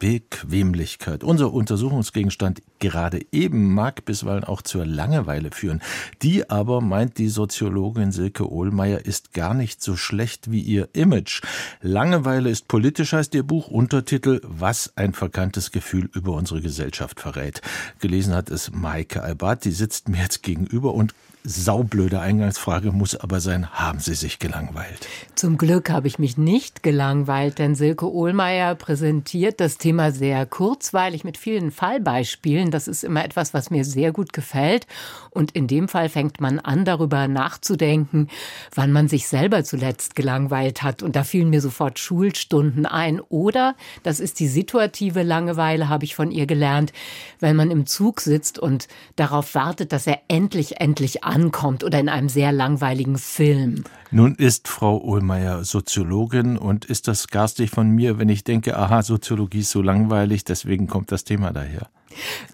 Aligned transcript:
Bequemlichkeit. 0.00 1.22
Unser 1.22 1.52
Untersuchungsgegenstand 1.52 2.62
gerade 2.80 3.20
eben 3.30 3.74
mag 3.74 4.04
bisweilen 4.06 4.44
auch 4.44 4.62
zur 4.62 4.84
Langeweile 4.86 5.50
führen. 5.52 5.82
Die 6.22 6.48
aber, 6.48 6.80
meint 6.80 7.18
die 7.18 7.28
Soziologin 7.28 8.10
Silke 8.10 8.50
Ohlmeier, 8.50 9.04
ist 9.04 9.34
gar 9.34 9.54
nicht 9.54 9.82
so 9.82 9.96
schlecht 9.96 10.50
wie 10.50 10.62
ihr 10.62 10.88
Image. 10.94 11.42
Langeweile 11.82 12.48
ist 12.48 12.66
politisch, 12.66 13.12
heißt 13.12 13.34
ihr 13.34 13.42
Buch. 13.44 13.68
Untertitel 13.68 14.40
Was 14.42 14.96
ein 14.96 15.12
verkanntes 15.12 15.70
Gefühl 15.70 16.08
über 16.14 16.32
unsere 16.32 16.62
Gesellschaft 16.62 17.20
verrät. 17.20 17.60
Gelesen 18.00 18.34
hat 18.34 18.50
es 18.50 18.72
Maike 18.72 19.22
Albert, 19.22 19.66
die 19.66 19.72
sitzt 19.72 20.08
mir 20.08 20.22
jetzt 20.22 20.42
gegenüber 20.42 20.94
und 20.94 21.14
saublöde 21.44 22.20
Eingangsfrage 22.20 22.92
muss 22.92 23.14
aber 23.16 23.40
sein, 23.40 23.70
haben 23.70 23.98
Sie 23.98 24.14
sich 24.14 24.38
gelangweilt? 24.38 25.08
Zum 25.34 25.56
Glück 25.56 25.90
habe 25.90 26.06
ich 26.06 26.18
mich 26.18 26.36
nicht 26.36 26.82
gelangweilt, 26.82 27.58
denn 27.58 27.74
Silke 27.74 28.12
Ohlmeier 28.12 28.74
präsentiert 28.74 29.60
das 29.60 29.78
Thema 29.78 29.89
sehr 30.12 30.46
kurzweilig 30.46 31.24
mit 31.24 31.36
vielen 31.36 31.70
Fallbeispielen. 31.70 32.70
Das 32.70 32.88
ist 32.88 33.04
immer 33.04 33.24
etwas, 33.24 33.52
was 33.54 33.70
mir 33.70 33.84
sehr 33.84 34.12
gut 34.12 34.32
gefällt. 34.32 34.86
Und 35.30 35.52
in 35.52 35.66
dem 35.66 35.88
Fall 35.88 36.08
fängt 36.08 36.40
man 36.40 36.58
an, 36.58 36.84
darüber 36.84 37.28
nachzudenken, 37.28 38.28
wann 38.74 38.92
man 38.92 39.08
sich 39.08 39.26
selber 39.28 39.64
zuletzt 39.64 40.16
gelangweilt 40.16 40.82
hat. 40.82 41.02
Und 41.02 41.16
da 41.16 41.24
fielen 41.24 41.50
mir 41.50 41.60
sofort 41.60 41.98
Schulstunden 41.98 42.86
ein. 42.86 43.20
Oder, 43.20 43.74
das 44.02 44.20
ist 44.20 44.40
die 44.40 44.48
situative 44.48 45.22
Langeweile, 45.22 45.88
habe 45.88 46.04
ich 46.04 46.14
von 46.14 46.30
ihr 46.30 46.46
gelernt, 46.46 46.92
wenn 47.40 47.56
man 47.56 47.70
im 47.70 47.86
Zug 47.86 48.20
sitzt 48.20 48.58
und 48.58 48.88
darauf 49.16 49.54
wartet, 49.54 49.92
dass 49.92 50.06
er 50.06 50.20
endlich, 50.28 50.80
endlich 50.80 51.24
ankommt 51.24 51.84
oder 51.84 51.98
in 51.98 52.08
einem 52.08 52.28
sehr 52.28 52.52
langweiligen 52.52 53.18
Film. 53.18 53.84
Nun 54.12 54.34
ist 54.34 54.66
Frau 54.66 55.00
Ohlmeier 55.00 55.62
Soziologin 55.62 56.58
und 56.58 56.84
ist 56.84 57.06
das 57.06 57.28
garstig 57.28 57.70
von 57.70 57.90
mir, 57.90 58.18
wenn 58.18 58.28
ich 58.28 58.42
denke, 58.42 58.76
aha, 58.76 59.02
Soziologie 59.02 59.60
ist 59.60 59.70
so 59.70 59.79
langweilig, 59.82 60.44
deswegen 60.44 60.86
kommt 60.86 61.12
das 61.12 61.24
Thema 61.24 61.52
daher. 61.52 61.88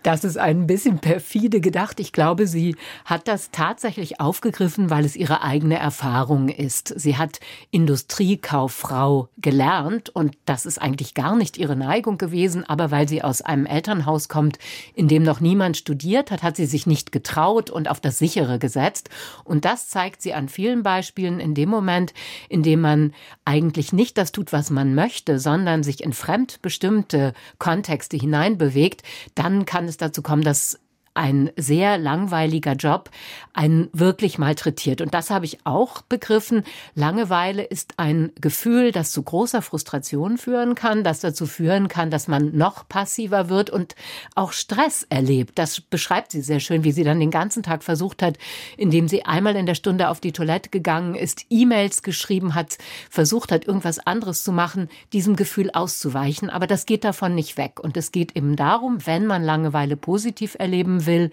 Das 0.02 0.24
ist 0.24 0.38
ein 0.38 0.66
bisschen 0.66 0.98
perfide 0.98 1.60
gedacht. 1.60 2.00
Ich 2.00 2.12
glaube, 2.12 2.46
sie 2.46 2.76
hat 3.04 3.28
das 3.28 3.50
tatsächlich 3.50 4.20
aufgegriffen, 4.20 4.90
weil 4.90 5.04
es 5.04 5.16
ihre 5.16 5.42
eigene 5.42 5.78
Erfahrung 5.78 6.48
ist. 6.48 6.92
Sie 6.96 7.16
hat 7.16 7.40
Industriekauffrau 7.70 9.28
gelernt 9.38 10.10
und 10.10 10.36
das 10.44 10.66
ist 10.66 10.80
eigentlich 10.80 11.14
gar 11.14 11.36
nicht 11.36 11.56
ihre 11.56 11.76
Neigung 11.76 12.18
gewesen, 12.18 12.64
aber 12.64 12.90
weil 12.90 13.08
sie 13.08 13.22
aus 13.22 13.42
einem 13.42 13.66
Elternhaus 13.66 14.28
kommt, 14.28 14.58
in 14.94 15.08
dem 15.08 15.22
noch 15.22 15.40
niemand 15.40 15.76
studiert 15.76 16.30
hat, 16.30 16.42
hat 16.42 16.56
sie 16.56 16.66
sich 16.66 16.86
nicht 16.86 17.12
getraut 17.12 17.70
und 17.70 17.88
auf 17.88 18.00
das 18.00 18.18
sichere 18.18 18.58
gesetzt 18.58 19.10
und 19.44 19.64
das 19.64 19.88
zeigt 19.88 20.22
sie 20.22 20.34
an 20.34 20.48
vielen 20.48 20.82
Beispielen 20.82 21.40
in 21.40 21.54
dem 21.54 21.68
Moment, 21.68 22.12
in 22.48 22.62
dem 22.62 22.80
man 22.80 23.14
eigentlich 23.44 23.92
nicht 23.92 24.18
das 24.18 24.32
tut, 24.32 24.52
was 24.52 24.70
man 24.70 24.94
möchte, 24.94 25.38
sondern 25.38 25.82
sich 25.82 26.02
in 26.02 26.12
fremdbestimmte 26.12 27.32
Kontexte 27.58 28.16
hineinbewegt, 28.16 29.02
dann 29.46 29.64
kann 29.64 29.86
es 29.86 29.96
dazu 29.96 30.22
kommen, 30.22 30.42
dass 30.42 30.80
ein 31.16 31.50
sehr 31.56 31.98
langweiliger 31.98 32.72
Job 32.72 33.10
einen 33.52 33.88
wirklich 33.92 34.38
malträtiert. 34.38 35.00
Und 35.00 35.14
das 35.14 35.30
habe 35.30 35.46
ich 35.46 35.58
auch 35.64 36.02
begriffen. 36.02 36.62
Langeweile 36.94 37.62
ist 37.62 37.94
ein 37.96 38.32
Gefühl, 38.38 38.92
das 38.92 39.10
zu 39.12 39.22
großer 39.22 39.62
Frustration 39.62 40.36
führen 40.36 40.74
kann, 40.74 41.04
das 41.04 41.20
dazu 41.20 41.46
führen 41.46 41.88
kann, 41.88 42.10
dass 42.10 42.28
man 42.28 42.56
noch 42.56 42.86
passiver 42.86 43.48
wird 43.48 43.70
und 43.70 43.94
auch 44.34 44.52
Stress 44.52 45.06
erlebt. 45.08 45.58
Das 45.58 45.80
beschreibt 45.80 46.32
sie 46.32 46.42
sehr 46.42 46.60
schön, 46.60 46.84
wie 46.84 46.92
sie 46.92 47.04
dann 47.04 47.18
den 47.18 47.30
ganzen 47.30 47.62
Tag 47.62 47.82
versucht 47.82 48.22
hat, 48.22 48.36
indem 48.76 49.08
sie 49.08 49.24
einmal 49.24 49.56
in 49.56 49.66
der 49.66 49.74
Stunde 49.74 50.10
auf 50.10 50.20
die 50.20 50.32
Toilette 50.32 50.68
gegangen 50.68 51.14
ist, 51.14 51.46
E-Mails 51.48 52.02
geschrieben 52.02 52.54
hat, 52.54 52.76
versucht 53.08 53.52
hat, 53.52 53.66
irgendwas 53.66 53.98
anderes 53.98 54.44
zu 54.44 54.52
machen, 54.52 54.90
diesem 55.14 55.34
Gefühl 55.34 55.70
auszuweichen. 55.72 56.50
Aber 56.50 56.66
das 56.66 56.84
geht 56.84 57.04
davon 57.04 57.34
nicht 57.34 57.56
weg. 57.56 57.80
Und 57.80 57.96
es 57.96 58.12
geht 58.12 58.36
eben 58.36 58.54
darum, 58.54 59.06
wenn 59.06 59.26
man 59.26 59.42
Langeweile 59.42 59.96
positiv 59.96 60.56
erleben 60.58 61.05
will, 61.06 61.30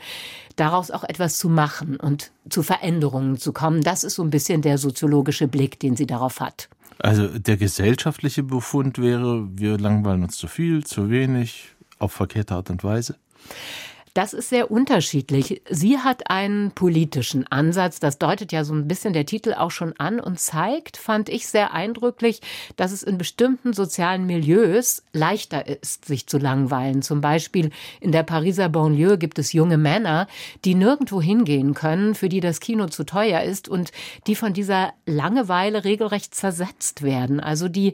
daraus 0.56 0.92
auch 0.92 1.04
etwas 1.04 1.38
zu 1.38 1.50
machen 1.50 1.98
und 1.98 2.32
zu 2.50 2.64
Veränderungen 2.64 3.38
zu 3.38 3.54
kommen. 3.54 3.82
Das 3.82 4.04
ist 4.04 4.16
so 4.16 4.24
ein 4.24 4.30
bisschen 4.30 4.62
der 4.62 4.78
soziologische 4.78 5.48
Blick, 5.48 5.80
den 5.80 5.96
sie 5.96 6.06
darauf 6.06 6.40
hat. 6.40 6.70
Also 7.00 7.28
der 7.28 7.58
gesellschaftliche 7.58 8.44
Befund 8.44 9.00
wäre, 9.00 9.48
wir 9.52 9.78
langweilen 9.78 10.24
uns 10.24 10.38
zu 10.38 10.48
viel, 10.48 10.86
zu 10.86 11.10
wenig, 11.10 11.76
auf 12.00 12.14
verkehrte 12.14 12.56
Art 12.56 12.70
und 12.70 12.84
Weise? 12.84 13.18
Das 14.14 14.34
ist 14.34 14.50
sehr 14.50 14.70
unterschiedlich. 14.70 15.64
Sie 15.68 15.98
hat 15.98 16.30
einen 16.30 16.72
politischen 16.72 17.48
Ansatz. 17.48 18.00
Das 18.00 18.20
deutet 18.20 18.52
ja 18.52 18.64
so 18.64 18.72
ein 18.76 18.88
bisschen 18.88 19.14
der 19.14 19.26
Titel 19.26 19.56
auch 19.56 19.72
schon 19.72 19.94
an 19.98 20.20
und 20.20 20.40
zeigt, 20.40 20.98
fand 20.98 21.30
ich 21.30 21.48
sehr 21.48 21.74
eindrücklich, 21.74 22.40
dass 22.76 22.92
es 22.92 23.02
in 23.02 23.18
bestimmten 23.18 23.74
sozialen 23.74 24.28
Milieus 24.28 25.02
leichter 25.14 25.68
ist, 25.68 26.06
sich 26.06 26.28
zu 26.28 26.38
langweilen. 26.38 27.02
Zum 27.02 27.22
Beispiel 27.22 27.72
in 28.02 28.12
der 28.12 28.22
Pariser 28.22 28.70
Banlieue 28.70 29.18
gibt 29.18 29.40
es 29.40 29.52
junge 29.52 29.80
Männer, 29.80 30.28
die 30.64 30.76
nirgendwo 30.76 31.20
hingehen 31.20 31.74
können, 31.74 32.14
für 32.14 32.30
die 32.30 32.40
das 32.40 32.60
Kino 32.60 32.86
zu 32.86 33.06
teuer 33.06 33.42
ist 33.42 33.68
und 33.68 33.92
die 34.28 34.36
von 34.36 34.54
dieser 34.54 34.94
Langeweile 35.08 35.86
regelrecht 35.86 36.36
zersetzt 36.36 37.02
werden. 37.02 37.40
Also 37.40 37.68
die 37.68 37.94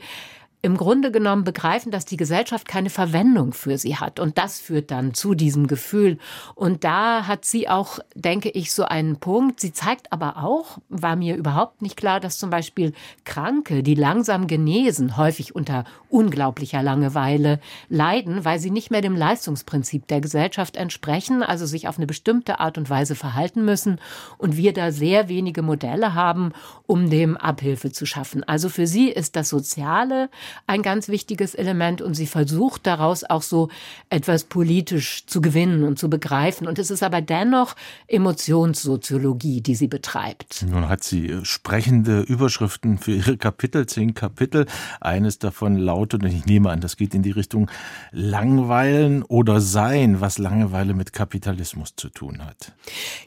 im 0.61 0.75
Grunde 0.75 1.11
genommen 1.11 1.45
begreifen, 1.45 1.89
dass 1.89 2.03
die 2.03 2.17
Gesellschaft 2.17 2.67
keine 2.67 2.89
Verwendung 2.89 3.53
für 3.53 3.77
sie 3.77 3.95
hat. 3.95 4.19
Und 4.19 4.37
das 4.37 4.59
führt 4.59 4.91
dann 4.91 5.13
zu 5.13 5.33
diesem 5.33 5.67
Gefühl. 5.67 6.17
Und 6.53 6.83
da 6.83 7.27
hat 7.27 7.45
sie 7.45 7.69
auch, 7.69 7.99
denke 8.13 8.49
ich, 8.49 8.73
so 8.73 8.83
einen 8.83 9.17
Punkt. 9.17 9.61
Sie 9.61 9.71
zeigt 9.71 10.11
aber 10.11 10.43
auch, 10.43 10.79
war 10.89 11.15
mir 11.15 11.37
überhaupt 11.37 11.81
nicht 11.81 11.95
klar, 11.95 12.19
dass 12.19 12.37
zum 12.37 12.49
Beispiel 12.49 12.91
Kranke, 13.23 13.83
die 13.83 13.95
langsam 13.95 14.47
genesen, 14.47 15.15
häufig 15.15 15.55
unter 15.55 15.85
unglaublicher 16.09 16.83
Langeweile 16.83 17.61
leiden, 17.87 18.43
weil 18.43 18.59
sie 18.59 18.71
nicht 18.71 18.91
mehr 18.91 19.01
dem 19.01 19.15
Leistungsprinzip 19.15 20.07
der 20.07 20.19
Gesellschaft 20.19 20.75
entsprechen, 20.75 21.41
also 21.41 21.65
sich 21.65 21.87
auf 21.87 21.97
eine 21.97 22.07
bestimmte 22.07 22.59
Art 22.59 22.77
und 22.77 22.89
Weise 22.89 23.15
verhalten 23.15 23.63
müssen. 23.63 24.01
Und 24.37 24.57
wir 24.57 24.73
da 24.73 24.91
sehr 24.91 25.29
wenige 25.29 25.61
Modelle 25.61 26.15
haben, 26.15 26.51
um 26.85 27.09
dem 27.09 27.37
Abhilfe 27.37 27.93
zu 27.93 28.05
schaffen. 28.05 28.43
Also 28.43 28.67
für 28.67 28.87
sie 28.87 29.09
ist 29.09 29.37
das 29.37 29.47
Soziale 29.47 30.29
ein 30.67 30.81
ganz 30.81 31.07
wichtiges 31.07 31.55
Element 31.55 32.01
und 32.01 32.13
sie 32.13 32.27
versucht 32.27 32.87
daraus 32.87 33.23
auch 33.23 33.41
so 33.41 33.69
etwas 34.09 34.43
politisch 34.43 35.25
zu 35.25 35.41
gewinnen 35.41 35.83
und 35.83 35.99
zu 35.99 36.09
begreifen. 36.09 36.67
Und 36.67 36.79
es 36.79 36.91
ist 36.91 37.03
aber 37.03 37.21
dennoch 37.21 37.75
Emotionssoziologie, 38.07 39.61
die 39.61 39.75
sie 39.75 39.87
betreibt. 39.87 40.65
Nun 40.67 40.89
hat 40.89 41.03
sie 41.03 41.39
sprechende 41.43 42.21
Überschriften 42.21 42.97
für 42.97 43.11
ihre 43.11 43.37
Kapitel, 43.37 43.85
zehn 43.87 44.13
Kapitel. 44.13 44.65
Eines 45.01 45.39
davon 45.39 45.77
lautet, 45.77 46.23
und 46.23 46.29
ich 46.29 46.45
nehme 46.45 46.69
an, 46.69 46.81
das 46.81 46.97
geht 46.97 47.13
in 47.13 47.23
die 47.23 47.31
Richtung 47.31 47.69
Langweilen 48.11 49.23
oder 49.23 49.61
Sein, 49.61 50.21
was 50.21 50.37
Langeweile 50.37 50.93
mit 50.93 51.13
Kapitalismus 51.13 51.95
zu 51.95 52.09
tun 52.09 52.45
hat. 52.45 52.73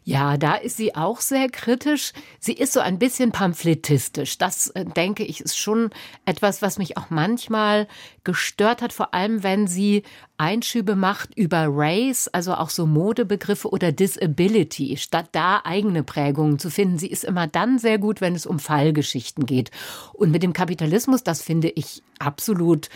Ja, 0.04 0.37
da 0.37 0.54
ist 0.54 0.77
sie 0.77 0.94
auch 0.94 1.21
sehr 1.21 1.49
kritisch. 1.49 2.12
Sie 2.41 2.53
ist 2.53 2.72
so 2.72 2.81
ein 2.81 2.99
bisschen 2.99 3.33
pamphlettistisch. 3.33 4.39
Das, 4.39 4.69
äh, 4.69 4.84
denke 4.84 5.25
ich, 5.25 5.41
ist 5.41 5.59
schon 5.59 5.91
etwas, 6.25 6.62
was 6.62 6.78
mich 6.78 6.97
auch 6.97 7.10
manchmal 7.12 7.87
gestört 8.25 8.83
hat, 8.83 8.93
vor 8.93 9.15
allem 9.15 9.43
wenn 9.43 9.67
sie 9.67 10.03
Einschübe 10.37 10.97
macht 10.97 11.37
über 11.37 11.67
Race, 11.69 12.28
also 12.28 12.55
auch 12.55 12.71
so 12.71 12.87
Modebegriffe 12.87 13.69
oder 13.69 13.93
Disability, 13.93 14.97
statt 14.97 15.28
da 15.33 15.61
eigene 15.65 16.03
Prägungen 16.03 16.59
zu 16.59 16.71
finden. 16.71 16.99
Sie 16.99 17.06
ist 17.06 17.25
immer 17.25 17.47
dann 17.47 17.78
sehr 17.78 17.99
gut, 17.99 18.21
wenn 18.21 18.34
es 18.34 18.47
um 18.47 18.59
Fallgeschichten 18.59 19.47
geht. 19.47 19.71
Und 20.12 20.31
mit 20.31 20.43
dem 20.43 20.53
Kapitalismus, 20.53 21.22
das 21.22 21.43
finde 21.43 21.69
ich 21.69 22.03
absolut 22.19 22.89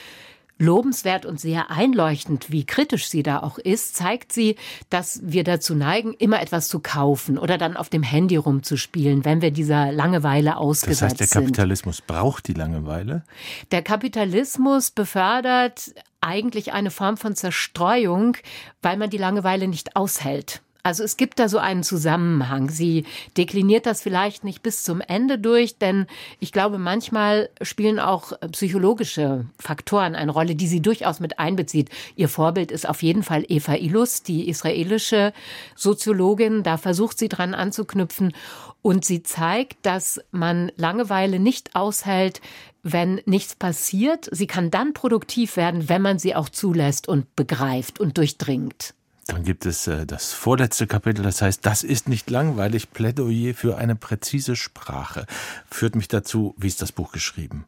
lobenswert 0.59 1.27
und 1.27 1.39
sehr 1.39 1.71
einleuchtend, 1.71 2.51
wie 2.51 2.65
kritisch 2.65 3.09
sie 3.09 3.23
da 3.23 3.41
auch 3.41 3.59
ist, 3.59 3.97
zeigt 3.97 4.33
sie, 4.33 4.57
dass 4.91 5.21
wir 5.23 5.45
dazu 5.45 5.75
neigen, 5.75 6.15
immer 6.15 6.41
etwas 6.41 6.69
zu 6.69 6.81
kaufen 6.81 7.39
oder 7.39 7.59
dann 7.59 7.77
auf 7.77 7.89
dem 7.89 8.03
Handy 8.03 8.37
rumzuspielen, 8.37 9.25
wenn 9.25 9.43
wir 9.43 9.51
dieser 9.51 9.93
Langeweile 9.93 10.57
ausgesetzt 10.57 10.99
sind. 10.99 11.13
Das 11.13 11.21
heißt, 11.21 11.35
der 11.35 11.43
Kapitalismus 11.43 11.97
sind. 11.99 12.07
braucht 12.07 12.49
die 12.49 12.55
Langeweile? 12.55 13.25
Der 13.71 13.83
Kapitalismus 13.83 14.91
befördert 14.91 15.95
eigentlich 16.21 16.73
eine 16.73 16.91
Form 16.91 17.17
von 17.17 17.37
Zerstreuung, 17.37 18.37
weil 18.83 18.97
man 18.97 19.11
die 19.11 19.19
Langeweile 19.19 19.69
nicht 19.69 19.95
aushält. 19.95 20.63
Also 20.87 21.03
es 21.03 21.17
gibt 21.17 21.41
da 21.41 21.49
so 21.49 21.59
einen 21.59 21.83
Zusammenhang. 21.83 22.71
Sie 22.71 23.07
dekliniert 23.37 23.87
das 23.87 24.03
vielleicht 24.03 24.45
nicht 24.45 24.63
bis 24.63 24.85
zum 24.85 25.01
Ende 25.01 25.37
durch, 25.37 25.79
denn 25.79 26.07
ich 26.39 26.53
glaube, 26.53 26.79
manchmal 26.79 27.49
spielen 27.61 27.99
auch 27.99 28.35
psychologische 28.53 29.47
Faktoren 29.59 30.15
eine 30.15 30.31
Rolle, 30.31 30.55
die 30.55 30.69
sie 30.69 30.81
durchaus 30.81 31.19
mit 31.19 31.41
einbezieht. 31.41 31.91
Ihr 32.15 32.29
Vorbild 32.29 32.71
ist 32.71 32.89
auf 32.89 33.03
jeden 33.03 33.25
Fall 33.25 33.45
Eva 33.49 33.75
Ilus, 33.75 34.23
die 34.23 34.49
israelische 34.49 35.33
Soziologin. 35.75 36.63
Da 36.63 36.77
versucht 36.77 37.19
sie 37.19 37.29
dran 37.29 37.53
anzuknüpfen 37.53 38.33
und 38.81 39.05
sie 39.05 39.25
zeigt, 39.25 39.85
dass 39.85 40.21
man 40.31 40.71
Langeweile 40.77 41.41
nicht 41.41 41.75
aushält, 41.75 42.41
wenn 42.85 43.21
nichts 43.27 43.57
passiert. 43.57 44.29
Sie 44.31 44.47
kann 44.47 44.71
dann 44.71 44.93
produktiv 44.93 45.57
werden, 45.57 45.89
wenn 45.89 46.03
man 46.03 46.21
sie 46.21 46.37
auch 46.37 46.49
zulässt 46.49 47.09
und 47.09 47.35
begreift 47.35 47.99
und 47.99 48.19
durchdringt. 48.19 48.95
Dann 49.27 49.43
gibt 49.43 49.67
es 49.67 49.89
äh, 49.89 50.07
das 50.07 50.33
vorletzte 50.33 50.87
Kapitel, 50.87 51.23
das 51.23 51.43
heißt, 51.43 51.67
das 51.67 51.83
ist 51.83 52.09
nicht 52.09 52.31
langweilig, 52.31 52.93
Plädoyer 52.93 53.55
für 53.55 53.77
eine 53.77 53.97
präzise 53.97 54.55
Sprache. 54.55 55.27
Führt 55.69 55.97
mich 55.97 56.07
dazu, 56.07 56.55
wie 56.57 56.69
ist 56.69 56.81
das 56.81 56.93
Buch 56.93 57.11
geschrieben? 57.11 57.65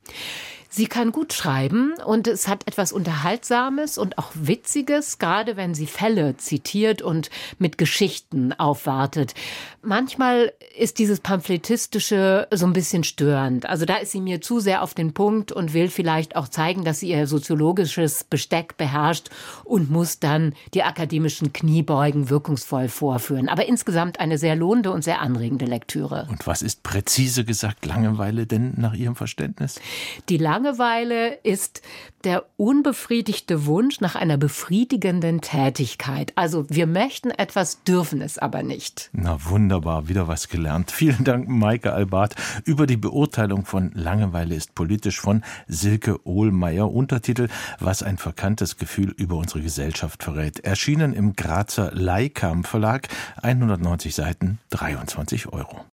Sie 0.70 0.86
kann 0.86 1.12
gut 1.12 1.32
schreiben 1.32 1.94
und 2.04 2.26
es 2.26 2.46
hat 2.46 2.66
etwas 2.66 2.92
Unterhaltsames 2.92 3.96
und 3.96 4.18
auch 4.18 4.30
Witziges, 4.34 5.18
gerade 5.18 5.56
wenn 5.56 5.74
sie 5.74 5.86
Fälle 5.86 6.36
zitiert 6.36 7.00
und 7.00 7.30
mit 7.58 7.78
Geschichten 7.78 8.52
aufwartet. 8.52 9.34
Manchmal 9.82 10.52
ist 10.76 10.98
dieses 10.98 11.20
Pamphletistische 11.20 12.48
so 12.52 12.66
ein 12.66 12.74
bisschen 12.74 13.02
störend. 13.02 13.66
Also 13.66 13.86
da 13.86 13.96
ist 13.96 14.12
sie 14.12 14.20
mir 14.20 14.42
zu 14.42 14.60
sehr 14.60 14.82
auf 14.82 14.92
den 14.92 15.14
Punkt 15.14 15.52
und 15.52 15.72
will 15.72 15.88
vielleicht 15.88 16.36
auch 16.36 16.48
zeigen, 16.48 16.84
dass 16.84 17.00
sie 17.00 17.08
ihr 17.08 17.26
soziologisches 17.26 18.24
Besteck 18.24 18.76
beherrscht 18.76 19.30
und 19.64 19.90
muss 19.90 20.18
dann 20.18 20.54
die 20.74 20.82
akademischen 20.82 21.54
Kniebeugen 21.54 22.28
wirkungsvoll 22.28 22.88
vorführen. 22.88 23.48
Aber 23.48 23.66
insgesamt 23.66 24.20
eine 24.20 24.36
sehr 24.36 24.54
lohnende 24.54 24.92
und 24.92 25.02
sehr 25.02 25.20
anregende 25.20 25.64
Lektüre. 25.64 26.26
Und 26.28 26.46
was 26.46 26.60
ist 26.60 26.82
präzise 26.82 27.44
gesagt 27.44 27.86
Langeweile 27.86 28.46
denn 28.46 28.74
nach 28.76 28.94
Ihrem 28.94 29.16
Verständnis? 29.16 29.80
Die 30.28 30.36
Langeweile 30.58 31.34
ist 31.44 31.82
der 32.24 32.44
unbefriedigte 32.56 33.66
Wunsch 33.66 34.00
nach 34.00 34.16
einer 34.16 34.36
befriedigenden 34.36 35.40
Tätigkeit. 35.40 36.32
Also 36.34 36.66
wir 36.68 36.88
möchten 36.88 37.30
etwas, 37.30 37.84
dürfen 37.84 38.20
es 38.20 38.38
aber 38.38 38.64
nicht. 38.64 39.08
Na 39.12 39.38
wunderbar, 39.44 40.08
wieder 40.08 40.26
was 40.26 40.48
gelernt. 40.48 40.90
Vielen 40.98 41.22
Dank, 41.22 41.48
Maike 41.48 41.92
Albart, 41.92 42.34
über 42.64 42.88
die 42.88 42.96
Beurteilung 42.96 43.66
von 43.66 43.92
Langeweile 43.94 44.56
ist 44.56 44.74
politisch 44.74 45.20
von 45.20 45.44
Silke 45.68 46.26
Ohlmeier. 46.26 46.90
Untertitel 46.92 47.46
Was 47.78 48.02
ein 48.02 48.18
verkanntes 48.18 48.78
Gefühl 48.78 49.12
über 49.16 49.36
unsere 49.36 49.62
Gesellschaft 49.62 50.24
verrät. 50.24 50.58
Erschienen 50.64 51.12
im 51.12 51.36
Grazer 51.36 51.92
Leikam 51.94 52.64
Verlag, 52.64 53.06
190 53.42 54.12
Seiten, 54.12 54.58
23 54.70 55.52
Euro. 55.52 55.84